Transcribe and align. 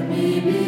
me 0.00 0.40
be. 0.40 0.61